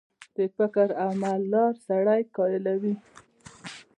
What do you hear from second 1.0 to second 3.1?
او عمل لار سړی قایلوي.